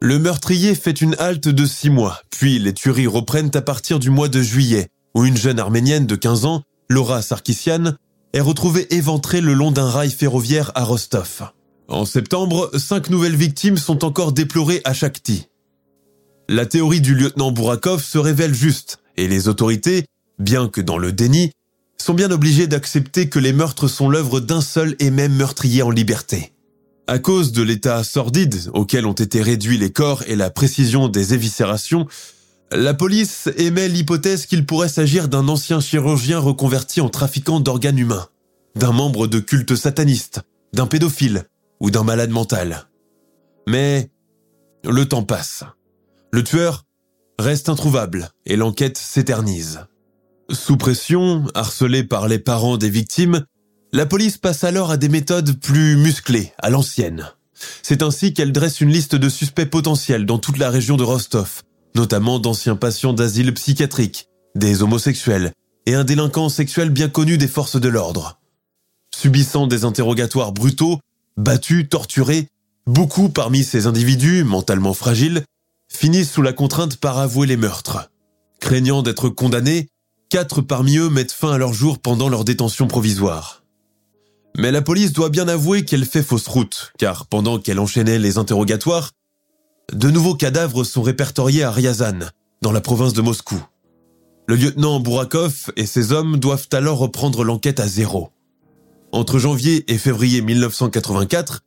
[0.00, 4.10] Le meurtrier fait une halte de six mois, puis les tueries reprennent à partir du
[4.10, 7.94] mois de juillet, où une jeune arménienne de 15 ans, Laura Sarkissian,
[8.32, 11.52] est retrouvée éventrée le long d'un rail ferroviaire à Rostov.
[11.92, 15.48] En septembre, cinq nouvelles victimes sont encore déplorées à Shakhty.
[16.48, 20.07] La théorie du lieutenant Bourakov se révèle juste, et les autorités,
[20.38, 21.52] bien que dans le déni,
[21.98, 25.90] sont bien obligées d'accepter que les meurtres sont l'œuvre d'un seul et même meurtrier en
[25.90, 26.55] liberté.
[27.09, 31.35] À cause de l'état sordide auquel ont été réduits les corps et la précision des
[31.35, 32.07] éviscérations,
[32.70, 38.28] la police émet l'hypothèse qu'il pourrait s'agir d'un ancien chirurgien reconverti en trafiquant d'organes humains,
[38.76, 40.40] d'un membre de culte sataniste,
[40.72, 41.44] d'un pédophile,
[41.83, 42.88] ou d'un malade mental.
[43.68, 44.11] Mais
[44.85, 45.64] le temps passe.
[46.33, 46.85] Le tueur
[47.38, 49.81] reste introuvable et l'enquête s'éternise.
[50.51, 53.45] Sous pression, harcelé par les parents des victimes,
[53.92, 57.29] la police passe alors à des méthodes plus musclées, à l'ancienne.
[57.83, 61.62] C'est ainsi qu'elle dresse une liste de suspects potentiels dans toute la région de Rostov,
[61.95, 65.53] notamment d'anciens patients d'asile psychiatrique, des homosexuels
[65.87, 68.40] et un délinquant sexuel bien connu des forces de l'ordre.
[69.14, 71.01] Subissant des interrogatoires brutaux,
[71.37, 72.49] Battus, torturés,
[72.87, 75.45] beaucoup parmi ces individus, mentalement fragiles,
[75.88, 78.11] finissent sous la contrainte par avouer les meurtres.
[78.61, 79.88] Craignant d'être condamnés,
[80.29, 83.62] quatre parmi eux mettent fin à leur jour pendant leur détention provisoire.
[84.57, 88.38] Mais la police doit bien avouer qu'elle fait fausse route, car pendant qu'elle enchaînait les
[88.38, 89.12] interrogatoires,
[89.92, 93.62] de nouveaux cadavres sont répertoriés à Ryazan, dans la province de Moscou.
[94.47, 98.31] Le lieutenant Bourakov et ses hommes doivent alors reprendre l'enquête à zéro.
[99.12, 101.61] Entre janvier et février 1984,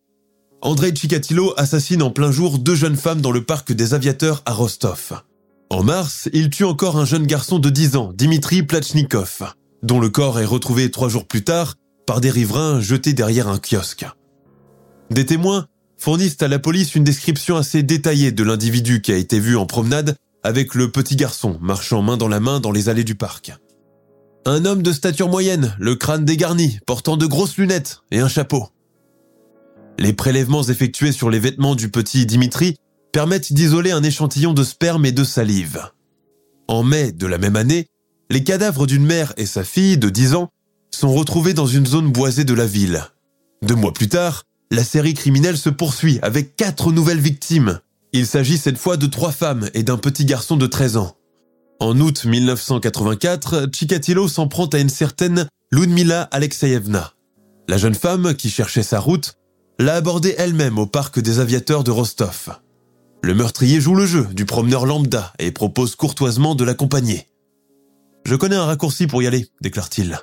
[0.61, 4.53] Andrei Chikatilo assassine en plein jour deux jeunes femmes dans le parc des aviateurs à
[4.53, 5.21] Rostov.
[5.69, 9.53] En mars, il tue encore un jeune garçon de 10 ans, Dimitri Plachnikov,
[9.83, 11.75] dont le corps est retrouvé trois jours plus tard
[12.07, 14.07] par des riverains jetés derrière un kiosque.
[15.11, 15.67] Des témoins
[15.99, 19.67] fournissent à la police une description assez détaillée de l'individu qui a été vu en
[19.67, 23.53] promenade avec le petit garçon marchant main dans la main dans les allées du parc.
[24.47, 28.67] Un homme de stature moyenne, le crâne dégarni, portant de grosses lunettes et un chapeau.
[29.97, 32.75] Les prélèvements effectués sur les vêtements du petit Dimitri
[33.11, 35.89] permettent d'isoler un échantillon de sperme et de salive.
[36.67, 37.87] En mai de la même année,
[38.29, 40.51] les cadavres d'une mère et sa fille de 10 ans
[40.91, 43.03] sont retrouvés dans une zone boisée de la ville.
[43.63, 47.79] Deux mois plus tard, la série criminelle se poursuit avec quatre nouvelles victimes.
[48.13, 51.15] Il s'agit cette fois de trois femmes et d'un petit garçon de 13 ans.
[51.79, 57.13] En août 1984, Chikatilo s'en prend à une certaine Ludmila Alexeyevna.
[57.67, 59.33] La jeune femme, qui cherchait sa route,
[59.77, 62.59] l'a abordée elle-même au parc des aviateurs de Rostov.
[63.21, 67.27] Le meurtrier joue le jeu du promeneur lambda et propose courtoisement de l'accompagner.
[68.23, 70.19] Je connais un raccourci pour y aller, déclare-t-il.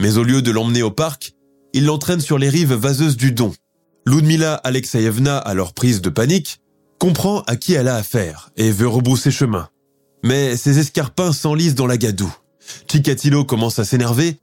[0.00, 1.32] Mais au lieu de l'emmener au parc,
[1.72, 3.52] il l'entraîne sur les rives vaseuses du Don.
[4.06, 6.60] Ludmila Alexeyevna, alors prise de panique,
[6.98, 9.68] comprend à qui elle a affaire et veut rebrousser chemin.
[10.22, 12.34] Mais ses escarpins s'enlisent dans la gadoue.
[12.90, 14.40] Chikatilo commence à s'énerver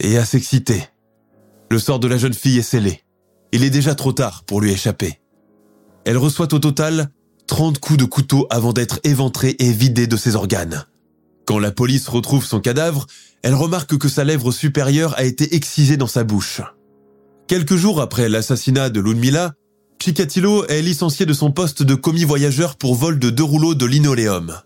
[0.00, 0.84] et à s'exciter.
[1.70, 3.02] Le sort de la jeune fille est scellé.
[3.52, 5.20] Il est déjà trop tard pour lui échapper.
[6.04, 7.10] Elle reçoit au total
[7.46, 10.84] 30 coups de couteau avant d'être éventrée et vidée de ses organes.
[11.46, 13.06] Quand la police retrouve son cadavre,
[13.42, 16.60] elle remarque que sa lèvre supérieure a été excisée dans sa bouche.
[17.48, 19.54] Quelques jours après l'assassinat de Ludmila,
[20.00, 23.84] Chikatilo est licencié de son poste de commis voyageur pour vol de deux rouleaux de
[23.86, 24.56] linoléum.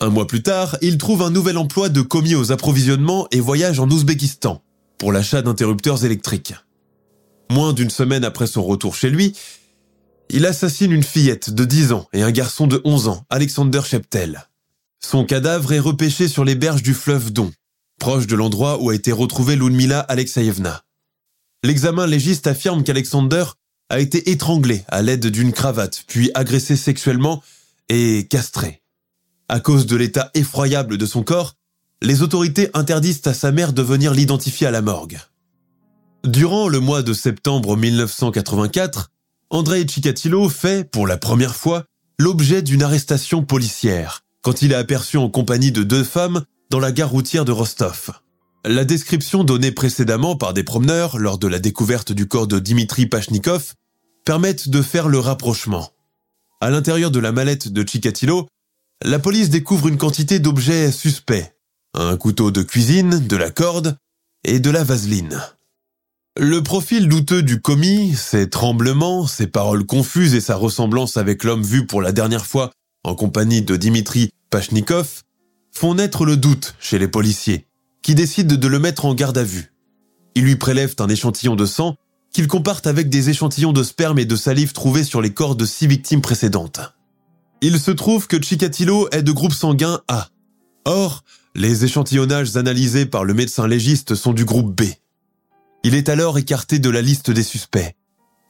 [0.00, 3.80] Un mois plus tard, il trouve un nouvel emploi de commis aux approvisionnements et voyage
[3.80, 4.62] en Ouzbékistan
[4.98, 6.54] pour l'achat d'interrupteurs électriques.
[7.50, 9.34] Moins d'une semaine après son retour chez lui,
[10.30, 14.48] il assassine une fillette de 10 ans et un garçon de 11 ans, Alexander Sheptel.
[15.00, 17.52] Son cadavre est repêché sur les berges du fleuve Don,
[17.98, 20.82] proche de l'endroit où a été retrouvée Ludmila Alexeyevna.
[21.62, 23.44] L'examen légiste affirme qu'Alexander
[23.90, 27.42] a été étranglé à l'aide d'une cravate, puis agressé sexuellement
[27.88, 28.83] et castré.
[29.48, 31.54] À cause de l'état effroyable de son corps,
[32.02, 35.18] les autorités interdisent à sa mère de venir l'identifier à la morgue.
[36.24, 39.10] Durant le mois de septembre 1984,
[39.50, 41.84] Andrei Chikatilo fait, pour la première fois,
[42.18, 46.92] l'objet d'une arrestation policière, quand il est aperçu en compagnie de deux femmes dans la
[46.92, 48.12] gare routière de Rostov.
[48.64, 53.04] La description donnée précédemment par des promeneurs lors de la découverte du corps de Dimitri
[53.04, 53.74] Pachnikov
[54.24, 55.90] permettent de faire le rapprochement.
[56.62, 58.48] À l'intérieur de la mallette de Chikatilo,
[59.04, 61.54] la police découvre une quantité d'objets suspects.
[61.92, 63.98] Un couteau de cuisine, de la corde
[64.44, 65.40] et de la vaseline.
[66.38, 71.62] Le profil douteux du commis, ses tremblements, ses paroles confuses et sa ressemblance avec l'homme
[71.62, 72.72] vu pour la dernière fois
[73.04, 75.22] en compagnie de Dimitri Pachnikov
[75.70, 77.66] font naître le doute chez les policiers,
[78.02, 79.74] qui décident de le mettre en garde à vue.
[80.34, 81.96] Ils lui prélèvent un échantillon de sang
[82.32, 85.66] qu'ils comparent avec des échantillons de sperme et de salive trouvés sur les corps de
[85.66, 86.93] six victimes précédentes.
[87.66, 90.28] Il se trouve que Chikatilo est de groupe sanguin A.
[90.84, 91.24] Or,
[91.54, 94.84] les échantillonnages analysés par le médecin légiste sont du groupe B.
[95.82, 97.96] Il est alors écarté de la liste des suspects.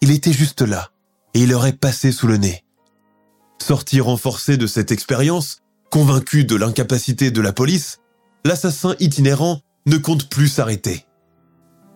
[0.00, 0.90] Il était juste là,
[1.32, 2.64] et il aurait passé sous le nez.
[3.62, 5.60] Sorti renforcé de cette expérience,
[5.92, 8.00] convaincu de l'incapacité de la police,
[8.44, 11.06] l'assassin itinérant ne compte plus s'arrêter.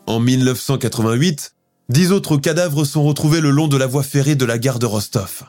[0.06, 1.56] En 1988,
[1.88, 4.86] dix autres cadavres sont retrouvés le long de la voie ferrée de la gare de
[4.86, 5.42] Rostov.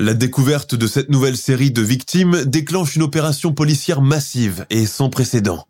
[0.00, 5.10] La découverte de cette nouvelle série de victimes déclenche une opération policière massive et sans
[5.10, 5.66] précédent.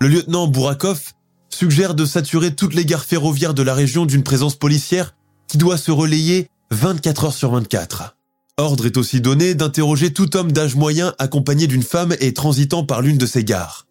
[0.00, 1.12] Le lieutenant Bourakov
[1.50, 5.14] suggère de saturer toutes les gares ferroviaires de la région d'une présence policière
[5.48, 8.16] qui doit se relayer 24 heures sur 24.
[8.56, 13.02] Ordre est aussi donné d'interroger tout homme d'âge moyen accompagné d'une femme et transitant par
[13.02, 13.86] l'une de ces gares.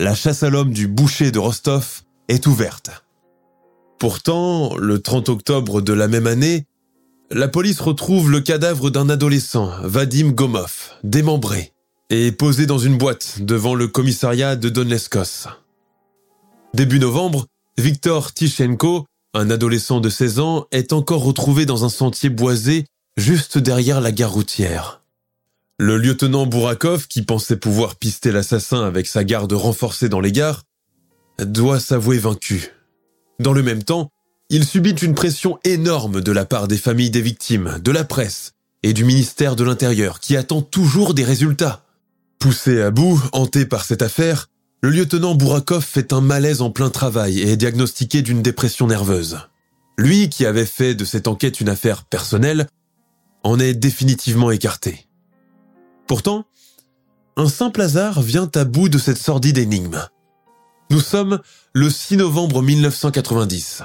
[0.00, 2.90] La chasse à l'homme du boucher de Rostov est ouverte.
[4.00, 6.66] Pourtant, le 30 octobre de la même année,
[7.32, 11.72] la police retrouve le cadavre d'un adolescent, Vadim Gomov, démembré,
[12.10, 15.48] et posé dans une boîte devant le commissariat de Donleskos.
[16.74, 17.46] Début novembre,
[17.78, 23.58] Victor Tichenko, un adolescent de 16 ans, est encore retrouvé dans un sentier boisé juste
[23.58, 25.02] derrière la gare routière.
[25.78, 30.64] Le lieutenant Bourakov, qui pensait pouvoir pister l'assassin avec sa garde renforcée dans les gares,
[31.38, 32.72] doit s'avouer vaincu.
[33.38, 34.10] Dans le même temps,
[34.50, 38.52] il subit une pression énorme de la part des familles des victimes, de la presse
[38.82, 41.84] et du ministère de l'Intérieur qui attend toujours des résultats.
[42.40, 44.48] Poussé à bout, hanté par cette affaire,
[44.82, 49.38] le lieutenant Bourakov fait un malaise en plein travail et est diagnostiqué d'une dépression nerveuse.
[49.96, 52.66] Lui, qui avait fait de cette enquête une affaire personnelle,
[53.44, 55.06] en est définitivement écarté.
[56.08, 56.44] Pourtant,
[57.36, 60.02] un simple hasard vient à bout de cette sordide énigme.
[60.90, 61.40] Nous sommes
[61.72, 63.82] le 6 novembre 1990.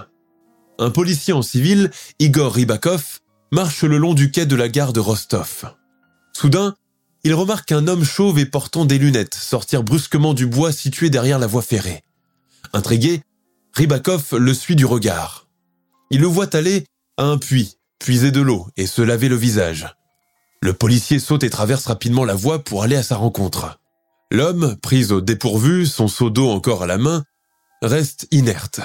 [0.77, 3.19] Un policier en civil, Igor Ribakov,
[3.51, 5.73] marche le long du quai de la gare de Rostov.
[6.33, 6.75] Soudain,
[7.23, 11.39] il remarque un homme chauve et portant des lunettes sortir brusquement du bois situé derrière
[11.39, 12.03] la voie ferrée.
[12.73, 13.21] Intrigué,
[13.73, 15.47] Ribakov le suit du regard.
[16.11, 16.85] Il le voit aller
[17.17, 19.87] à un puits puiser de l'eau et se laver le visage.
[20.61, 23.79] Le policier saute et traverse rapidement la voie pour aller à sa rencontre.
[24.31, 27.23] L'homme, pris au dépourvu, son seau d'eau encore à la main,
[27.81, 28.81] reste inerte.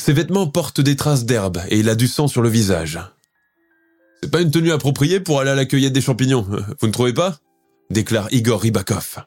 [0.00, 2.98] Ses vêtements portent des traces d'herbe et il a du sang sur le visage.
[4.22, 6.42] C'est pas une tenue appropriée pour aller à la cueillette des champignons,
[6.80, 7.38] vous ne trouvez pas?
[7.90, 9.24] Déclare Igor Ribakov.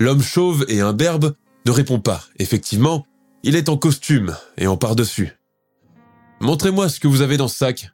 [0.00, 1.34] L'homme chauve et imberbe
[1.66, 2.24] ne répond pas.
[2.38, 3.06] Effectivement,
[3.42, 5.36] il est en costume et en par-dessus.
[6.40, 7.92] Montrez-moi ce que vous avez dans ce sac,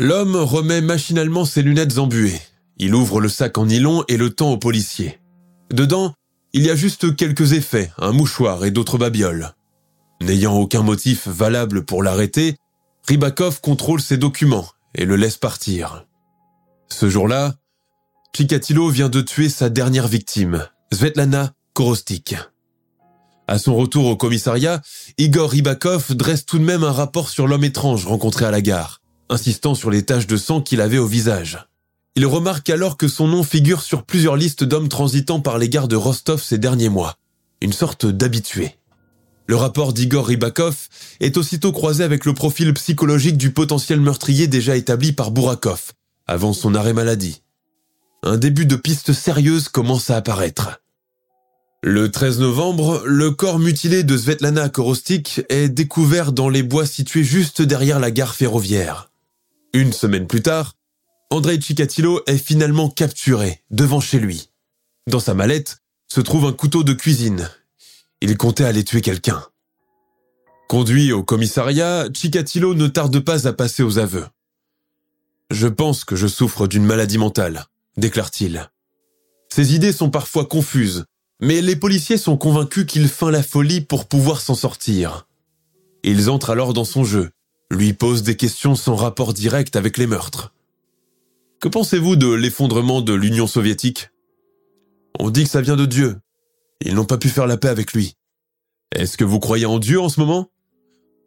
[0.00, 2.40] L'homme remet machinalement ses lunettes embuées.
[2.76, 5.18] Il ouvre le sac en nylon et le tend au policier.
[5.72, 6.14] Dedans,
[6.52, 9.54] il y a juste quelques effets, un mouchoir et d'autres babioles.
[10.20, 12.56] N'ayant aucun motif valable pour l'arrêter,
[13.06, 16.06] Ribakov contrôle ses documents et le laisse partir.
[16.88, 17.54] Ce jour-là,
[18.36, 22.36] Chikatilo vient de tuer sa dernière victime, Svetlana Korostik.
[23.46, 24.82] À son retour au commissariat,
[25.16, 29.00] Igor Ribakov dresse tout de même un rapport sur l'homme étrange rencontré à la gare
[29.30, 31.66] insistant sur les taches de sang qu'il avait au visage.
[32.16, 35.88] Il remarque alors que son nom figure sur plusieurs listes d'hommes transitant par les gares
[35.88, 37.16] de Rostov ces derniers mois,
[37.60, 38.76] une sorte d'habitué.
[39.48, 40.88] Le rapport d'Igor Ribakov
[41.20, 45.92] est aussitôt croisé avec le profil psychologique du potentiel meurtrier déjà établi par Bourakov,
[46.26, 47.40] avant son arrêt maladie.
[48.22, 50.82] Un début de piste sérieuse commence à apparaître.
[51.82, 57.24] Le 13 novembre, le corps mutilé de Svetlana Korostik est découvert dans les bois situés
[57.24, 59.10] juste derrière la gare ferroviaire.
[59.72, 60.74] Une semaine plus tard,
[61.30, 64.50] Andrei Chikatilo est finalement capturé devant chez lui.
[65.06, 67.48] Dans sa mallette se trouve un couteau de cuisine.
[68.20, 69.42] Il comptait aller tuer quelqu'un.
[70.68, 74.26] Conduit au commissariat, Chikatilo ne tarde pas à passer aux aveux.
[75.50, 77.66] Je pense que je souffre d'une maladie mentale,
[77.96, 78.70] déclare-t-il.
[79.48, 81.06] Ses idées sont parfois confuses,
[81.40, 85.26] mais les policiers sont convaincus qu'il feint la folie pour pouvoir s'en sortir.
[86.02, 87.30] Ils entrent alors dans son jeu
[87.70, 90.52] lui pose des questions sans rapport direct avec les meurtres.
[91.60, 94.10] Que pensez-vous de l'effondrement de l'Union soviétique?
[95.18, 96.16] On dit que ça vient de Dieu.
[96.84, 98.14] Ils n'ont pas pu faire la paix avec lui.
[98.94, 100.50] Est-ce que vous croyez en Dieu en ce moment?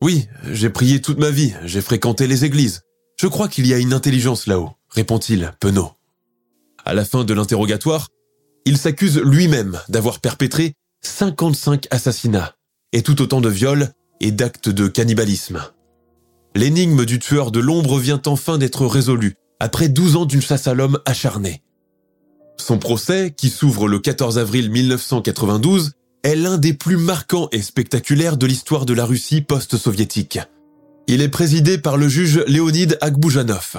[0.01, 2.81] Oui, j'ai prié toute ma vie, j'ai fréquenté les églises.
[3.19, 5.91] Je crois qu'il y a une intelligence là-haut, répond-il, penaud.
[6.83, 8.07] À la fin de l'interrogatoire,
[8.65, 12.55] il s'accuse lui-même d'avoir perpétré 55 assassinats
[12.93, 13.89] et tout autant de viols
[14.19, 15.61] et d'actes de cannibalisme.
[16.55, 20.73] L'énigme du tueur de l'ombre vient enfin d'être résolue après 12 ans d'une chasse à
[20.73, 21.61] l'homme acharnée.
[22.61, 28.37] Son procès, qui s'ouvre le 14 avril 1992, est l'un des plus marquants et spectaculaires
[28.37, 30.39] de l'histoire de la Russie post-soviétique.
[31.07, 33.77] Il est présidé par le juge Léonid Agboujanov.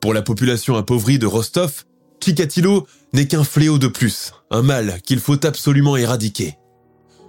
[0.00, 1.86] Pour la population appauvrie de Rostov,
[2.22, 6.56] Chikatilo n'est qu'un fléau de plus, un mal qu'il faut absolument éradiquer.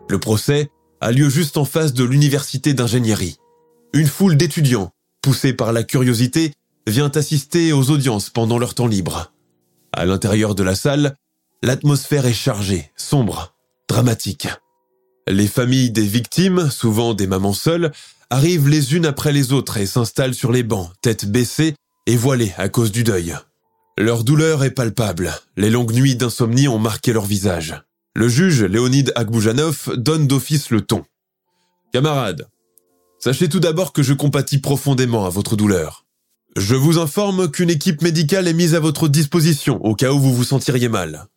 [0.07, 0.69] Le procès
[1.01, 3.37] a lieu juste en face de l'université d'ingénierie.
[3.93, 4.91] Une foule d'étudiants,
[5.23, 6.53] poussés par la curiosité,
[6.85, 9.33] vient assister aux audiences pendant leur temps libre.
[9.91, 11.15] À l'intérieur de la salle,
[11.63, 13.53] l'atmosphère est chargée, sombre,
[13.87, 14.47] dramatique.
[15.27, 17.91] Les familles des victimes, souvent des mamans seules,
[18.29, 21.75] arrivent les unes après les autres et s'installent sur les bancs, tête baissée
[22.05, 23.35] et voilées à cause du deuil.
[23.97, 25.33] Leur douleur est palpable.
[25.57, 27.83] Les longues nuits d'insomnie ont marqué leur visage.
[28.15, 31.03] Le juge, Léonid Agboujanov, donne d'office le ton.
[31.91, 32.47] Camarades,
[33.19, 36.05] sachez tout d'abord que je compatis profondément à votre douleur.
[36.57, 40.33] Je vous informe qu'une équipe médicale est mise à votre disposition au cas où vous
[40.33, 41.27] vous sentiriez mal.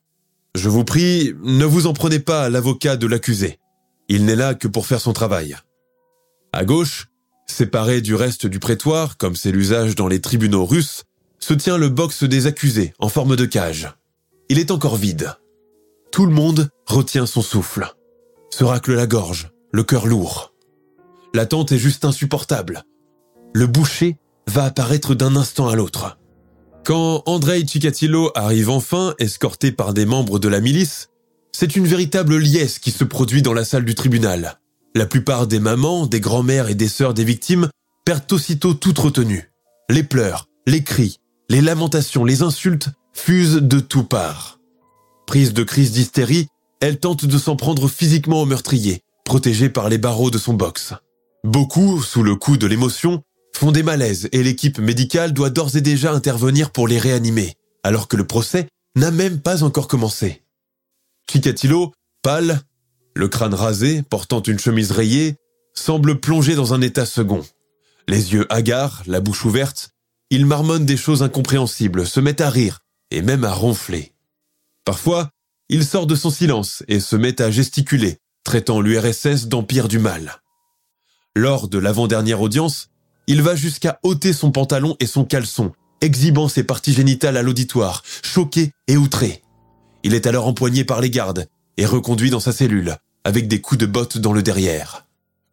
[0.54, 3.58] Je vous prie, ne vous en prenez pas à l'avocat de l'accusé.
[4.08, 5.56] Il n'est là que pour faire son travail.
[6.52, 7.08] À gauche,
[7.46, 11.04] séparé du reste du prétoire, comme c'est l'usage dans les tribunaux russes,
[11.38, 13.90] se tient le box des accusés en forme de cage.
[14.48, 15.34] Il est encore vide.
[16.10, 17.90] Tout le monde retient son souffle,
[18.50, 20.52] se racle la gorge, le cœur lourd.
[21.34, 22.84] L'attente est juste insupportable.
[23.54, 26.18] Le boucher va apparaître d'un instant à l'autre.
[26.84, 31.10] Quand Andrei Chikatilo arrive enfin, escorté par des membres de la milice,
[31.52, 34.58] c'est une véritable liesse qui se produit dans la salle du tribunal.
[34.94, 37.68] La plupart des mamans, des grands-mères et des sœurs des victimes
[38.04, 39.52] perdent aussitôt toute retenue.
[39.88, 41.18] Les pleurs, les cris,
[41.48, 44.58] les lamentations, les insultes fusent de tout parts.
[45.26, 46.48] Prise de crise d'hystérie,
[46.80, 50.94] elle tente de s'en prendre physiquement au meurtrier, protégé par les barreaux de son box.
[51.44, 53.22] Beaucoup, sous le coup de l'émotion,
[53.54, 58.08] font des malaises et l'équipe médicale doit d'ores et déjà intervenir pour les réanimer, alors
[58.08, 60.42] que le procès n'a même pas encore commencé.
[61.30, 61.92] Chikatilo,
[62.22, 62.60] pâle,
[63.14, 65.36] le crâne rasé, portant une chemise rayée,
[65.74, 67.44] semble plongé dans un état second.
[68.08, 69.90] Les yeux hagards, la bouche ouverte,
[70.30, 72.80] il marmonne des choses incompréhensibles, se met à rire
[73.10, 74.12] et même à ronfler.
[74.84, 75.30] Parfois,
[75.68, 80.42] il sort de son silence et se met à gesticuler, traitant l'URSS d'empire du mal.
[81.36, 82.88] Lors de l'avant-dernière audience,
[83.26, 88.02] il va jusqu'à ôter son pantalon et son caleçon, exhibant ses parties génitales à l'auditoire,
[88.22, 89.42] choqué et outré.
[90.02, 91.46] Il est alors empoigné par les gardes
[91.76, 95.06] et reconduit dans sa cellule, avec des coups de botte dans le derrière.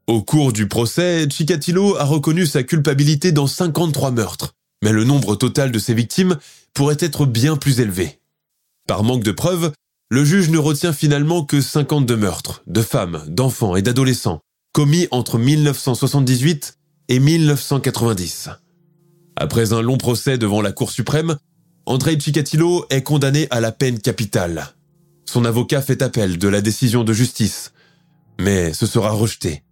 [0.07, 5.35] Au cours du procès, Chikatilo a reconnu sa culpabilité dans 53 meurtres, mais le nombre
[5.35, 6.37] total de ses victimes
[6.73, 8.19] pourrait être bien plus élevé.
[8.87, 9.71] Par manque de preuves,
[10.09, 14.39] le juge ne retient finalement que 52 meurtres de femmes, d'enfants et d'adolescents,
[14.73, 16.78] commis entre 1978
[17.09, 18.49] et 1990.
[19.35, 21.37] Après un long procès devant la Cour suprême,
[21.85, 24.67] Andrei Chikatilo est condamné à la peine capitale.
[25.25, 27.73] Son avocat fait appel de la décision de justice,
[28.39, 29.63] mais ce sera rejeté.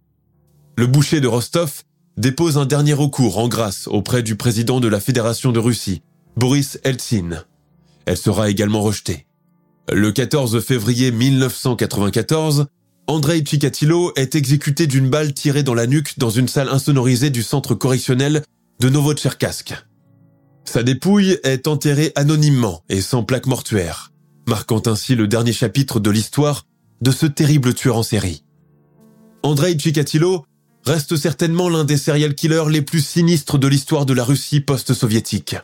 [0.76, 1.82] Le boucher de Rostov
[2.16, 6.02] dépose un dernier recours en grâce auprès du président de la Fédération de Russie,
[6.36, 7.44] Boris Eltsine.
[8.04, 9.26] Elle sera également rejetée.
[9.92, 12.66] Le 14 février 1994,
[13.10, 17.42] Andrei Chikatilo est exécuté d'une balle tirée dans la nuque dans une salle insonorisée du
[17.42, 18.42] centre correctionnel
[18.80, 19.74] de Novotcherkassk.
[20.66, 24.12] Sa dépouille est enterrée anonymement et sans plaque mortuaire,
[24.46, 26.66] marquant ainsi le dernier chapitre de l'histoire
[27.00, 28.44] de ce terrible tueur en série.
[29.42, 30.44] Andrei Chikatilo
[30.84, 35.56] reste certainement l'un des serial killers les plus sinistres de l'histoire de la Russie post-soviétique.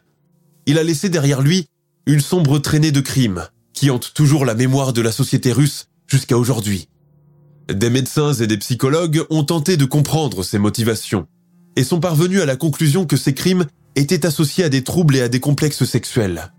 [0.65, 1.67] Il a laissé derrière lui
[2.07, 6.39] une sombre traînée de crimes qui hante toujours la mémoire de la société russe jusqu'à
[6.39, 6.89] aujourd'hui.
[7.73, 11.27] Des médecins et des psychologues ont tenté de comprendre ses motivations
[11.77, 13.65] et sont parvenus à la conclusion que ces crimes
[13.97, 16.53] étaient associés à des troubles et à des complexes sexuels.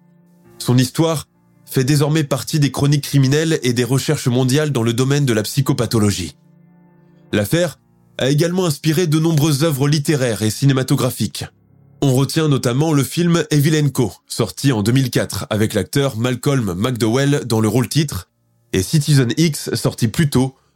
[0.58, 1.28] Son histoire
[1.66, 5.44] fait désormais partie des chroniques criminelles et des recherches mondiales dans le domaine de la
[5.44, 6.38] psychopathologie.
[7.32, 7.80] L'affaire
[8.18, 11.46] a également inspiré de nombreuses œuvres littéraires et cinématographiques.
[12.02, 17.68] On retient notamment le film Evilenko, sorti en 2004 avec l'acteur Malcolm McDowell dans le
[17.68, 18.30] rôle titre,
[18.74, 20.56] et Citizen X, sorti plus tôt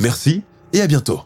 [0.00, 0.42] Merci
[0.72, 1.20] et à bientôt.